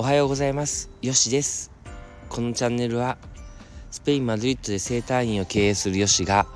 [0.00, 0.90] おはようございます。
[1.02, 1.72] よしです。
[2.28, 3.18] このチャンネルは
[3.90, 6.46] スペイン・マドリッドで生態院を経営するよしが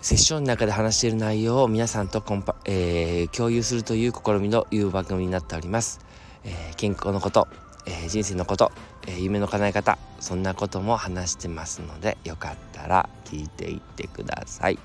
[0.00, 6.00] セッションの中で話している内容を皆さんとコンパ、えー、共有するという試みのいう番組になっております、
[6.42, 7.48] えー、健康のこと、
[7.84, 8.72] えー、人生のこと、
[9.06, 14.78] え夢の叶え方そんなことも話してますのでよかったら聞いていってください。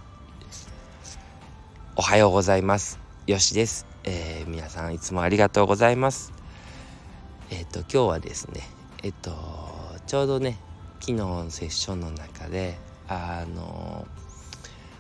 [1.96, 3.00] おはようございます。
[3.26, 6.34] よしです、え皆さんいつもありがとうございます、
[7.70, 8.62] と今日はですね
[9.04, 9.32] えっ、と
[10.08, 10.58] ちょうどね
[11.00, 14.08] 昨日のセッションの中であの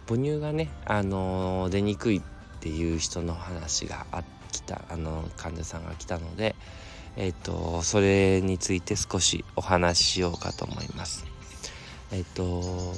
[0.07, 2.21] 母乳がねあの出にくいっ
[2.59, 6.55] ていう人の話があきたあの患者さんが来たので
[7.15, 11.25] えっ、とそれについて少しお話ししようかと思います。
[12.11, 12.93] えっ、と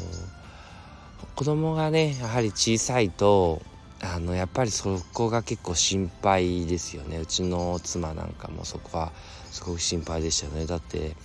[1.36, 3.62] 子供がねやはり小さいと
[4.04, 7.18] あのやっぱりそこが結構心配ですよね。
[7.20, 9.12] うちの妻なんかもそこは
[9.52, 10.66] すごく心配でしたよね。
[10.66, 11.16] だって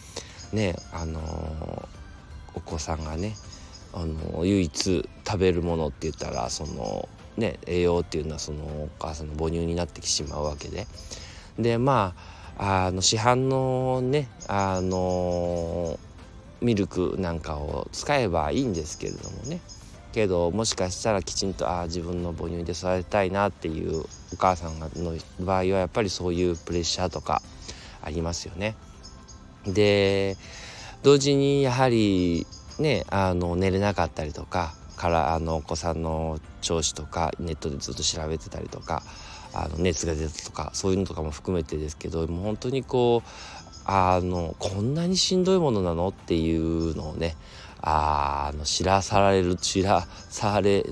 [0.52, 1.88] ねあの
[2.54, 3.34] お子さんがね
[3.94, 10.86] あの唯一食べるものって言ったらそのね栄養っていうのはそのお母さんの母乳になってしまうわけで。
[11.58, 12.14] でま
[12.58, 15.98] ああの市販のねあの
[16.60, 19.60] ミルクなんかを使えばいいんですけれどもね。
[20.17, 24.00] けどもしかしたらきちんとああ自分の母乳で育てたいなっていう
[24.33, 27.42] お母さんの場合はやっぱりそういうプレッシャーとか
[28.00, 28.77] ありますよね。
[29.67, 30.39] で
[31.03, 32.47] 同時にやはり
[32.78, 39.03] ねあの寝れなかったりとかからあのお子さんの調子とかネットでずっと調べてたりとか
[39.53, 43.28] あの熱が出たとかそういうのとかも含めてですけどもう本当にこう
[43.84, 47.37] あのこんなにしんどいものなのっていうのをね
[47.82, 50.82] あの知らされる知らされん？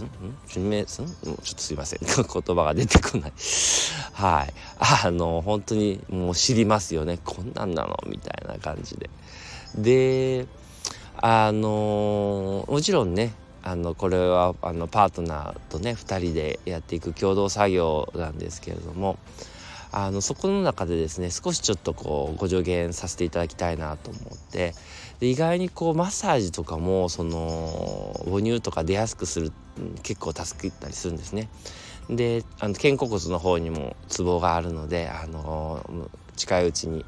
[0.46, 1.06] ちょっ
[1.54, 2.00] とすいません。
[2.00, 3.32] 言葉が出てこない。
[4.12, 4.54] はい。
[4.78, 7.96] あの本当にもう知りますよねこんなんなの？
[8.06, 9.11] みたいな感じで。
[9.77, 10.46] で
[11.17, 19.16] あのもちろんねあのこれはあのパートナーとね2人でやっていく共同作業なんですけれども
[19.96, 24.74] あのそこの中でですね少しちょっとこうご助言させていただきたいなと思って
[25.20, 29.52] で意外にこうマッサージとかもその母乳とか出やすくする
[30.02, 31.48] 結構助けたりするんですね。
[32.10, 35.80] であの肩甲骨の方にもツボがあるのであの
[36.34, 37.04] 近いうちに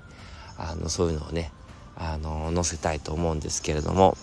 [0.56, 1.50] あのそういうのをね
[1.96, 4.16] あの載せたいと思うんですけれども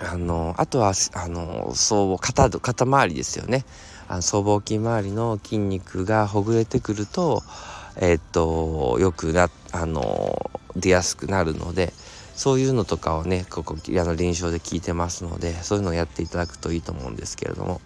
[0.00, 3.64] あのあとはあの僧肩肩周りですよね。
[4.08, 7.42] あの僧帽筋周りの筋肉がほぐれてくると
[7.96, 11.92] え、っとよくなあの出やすくなるので
[12.34, 17.80] そういうのとかをねここあの臨床で聞いてますのでそういうのをやっていただくといいと思うんですけれども。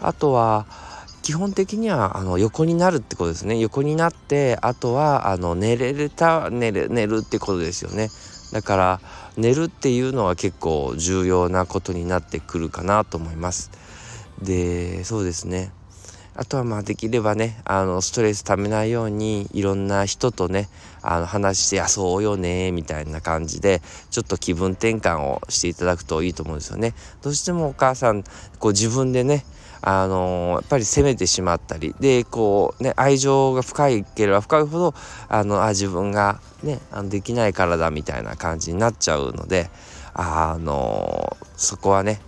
[0.00, 0.66] あとは
[1.22, 3.58] 基本的にはあの横になるってことですね。
[3.58, 8.10] 横になってあとはあの寝れれた寝れ寝るってことですよね。
[8.52, 9.00] だから
[9.36, 13.70] 寝るっていうのは結構重要なことになってくるかなと思います。
[14.42, 15.72] でそうですね
[16.38, 20.68] あとはまあできればねあのストレスためないようにいろんな人とね
[21.00, 23.80] あの話して「あそうよね」みたいな感じで
[24.10, 26.94] ちょっと気分転換をしていただくといいと思うんですよね。
[27.22, 28.22] どうしてもお母さん
[28.58, 29.46] こう自分でね
[29.82, 34.94] あのやっぱり責めてしまったりでこうね愛情が深いければ深いほど
[35.28, 39.70] あのあ自分がねあのできないからだみたいな感じになっちゃうので
[40.14, 42.20] あのそこはね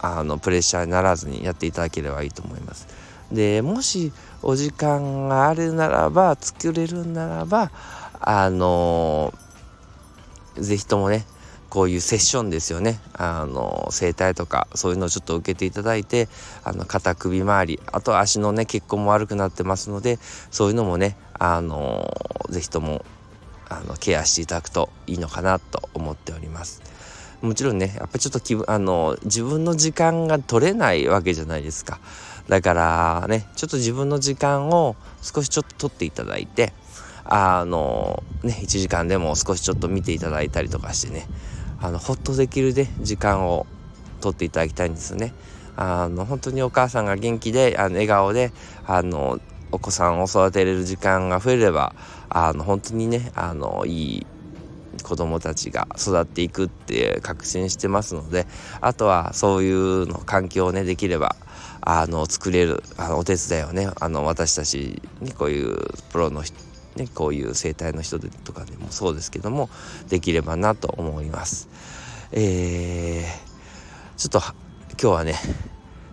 [0.00, 2.86] あのプレッシャーにならずにやっていただければいいと思います。
[3.32, 7.70] でもしお時間があるならば作れるならば
[8.20, 9.34] あの
[10.56, 11.26] 是非ともね
[11.70, 12.98] こういうセッションですよね。
[13.12, 16.28] あの整体とかそういうのをちょっと受けていただいて
[16.64, 20.18] あの肩首周りあと足のね血行も悪くなってますので
[20.50, 22.10] そういうのもねあの
[22.48, 23.04] 是非とも
[23.68, 26.82] あのケアしていただくといいのかなと思っております。
[27.42, 32.00] もちろんねやっぱりちょっと気分あの自分の時間が取れないわけじゃないですか。
[32.48, 36.72] だからねちょっと自分の時間を少しちょっと取っていただいて
[37.24, 41.28] あのね1時間でも少しちょっと見ていただいたりとかしてね。
[41.80, 43.66] あのほっとできるで時間を
[44.20, 45.32] 取っていただきたいんですよね。
[45.76, 48.52] あの本当にお母さんが元気であの笑顔で
[48.84, 49.38] あの
[49.70, 51.94] お子さんを育てれる時間が増えれば
[52.28, 54.26] あの本当にねあのいい
[55.04, 58.46] 子供たちが育っていくって確信してますので
[58.80, 61.36] あとはそういうの環境をねできれば
[61.80, 65.76] あの作れるあのお手伝いをねあの私たちにこういう
[66.10, 66.42] プロの
[66.98, 69.70] ね、こういう生態の人とかでもそうですけども
[70.08, 71.68] できればなと思います。
[72.32, 74.40] えー、ちょっと
[75.00, 75.34] 今日はね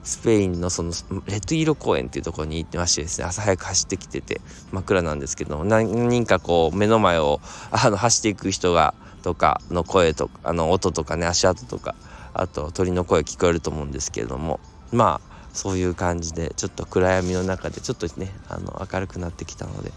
[0.04, 0.94] スペインのその
[1.26, 4.40] レトイロ公園っていうところに行ってましてですね朝早く走ってきてて
[4.72, 7.42] 真っ暗なんですけども何人かこう目の前を
[7.72, 8.94] あの走っていく人が
[9.24, 11.96] とかの声とかあの音とかね足跡とか
[12.34, 14.60] あと鳥の声聞こえると思うんですけれども
[14.92, 19.92] まあそういう感じでちょっと暗闇の中でちょっとねあの明るくなってきたので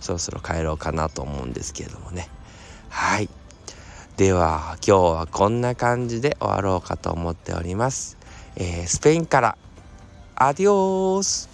[0.00, 2.28] そろそろ帰ろうかなと思うんですけれどもね。
[2.88, 3.28] はい。
[4.16, 8.16] では今日はこんな感じで終わろうかと思っております、
[8.54, 9.58] えー、スペインから。
[10.36, 11.53] アディオース。